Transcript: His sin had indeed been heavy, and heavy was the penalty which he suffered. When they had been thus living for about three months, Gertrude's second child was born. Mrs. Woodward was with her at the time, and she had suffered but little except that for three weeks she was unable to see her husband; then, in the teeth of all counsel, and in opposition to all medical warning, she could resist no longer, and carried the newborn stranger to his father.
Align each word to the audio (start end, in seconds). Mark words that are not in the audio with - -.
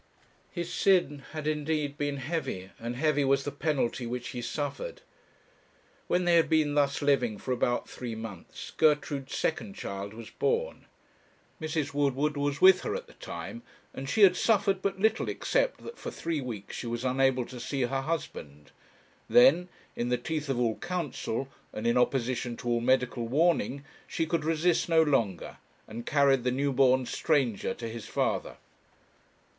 His 0.51 0.73
sin 0.73 1.25
had 1.31 1.45
indeed 1.45 1.95
been 1.95 2.17
heavy, 2.17 2.71
and 2.79 2.95
heavy 2.95 3.23
was 3.23 3.43
the 3.43 3.51
penalty 3.51 4.07
which 4.07 4.29
he 4.29 4.41
suffered. 4.41 5.03
When 6.07 6.25
they 6.25 6.37
had 6.37 6.49
been 6.49 6.73
thus 6.73 7.03
living 7.03 7.37
for 7.37 7.51
about 7.51 7.87
three 7.87 8.15
months, 8.15 8.71
Gertrude's 8.77 9.35
second 9.35 9.75
child 9.75 10.15
was 10.15 10.31
born. 10.31 10.85
Mrs. 11.61 11.93
Woodward 11.93 12.35
was 12.35 12.59
with 12.59 12.81
her 12.81 12.95
at 12.95 13.05
the 13.05 13.13
time, 13.13 13.61
and 13.93 14.09
she 14.09 14.23
had 14.23 14.35
suffered 14.35 14.81
but 14.81 14.99
little 14.99 15.29
except 15.29 15.83
that 15.83 15.99
for 15.99 16.09
three 16.09 16.41
weeks 16.41 16.75
she 16.77 16.87
was 16.87 17.05
unable 17.05 17.45
to 17.45 17.59
see 17.59 17.83
her 17.83 18.01
husband; 18.01 18.71
then, 19.29 19.69
in 19.95 20.09
the 20.09 20.17
teeth 20.17 20.49
of 20.49 20.59
all 20.59 20.77
counsel, 20.77 21.47
and 21.71 21.85
in 21.85 21.95
opposition 21.95 22.57
to 22.57 22.67
all 22.67 22.81
medical 22.81 23.27
warning, 23.27 23.85
she 24.07 24.25
could 24.25 24.45
resist 24.45 24.89
no 24.89 25.03
longer, 25.03 25.57
and 25.87 26.07
carried 26.07 26.43
the 26.43 26.49
newborn 26.49 27.05
stranger 27.05 27.75
to 27.75 27.87
his 27.87 28.07
father. 28.07 28.57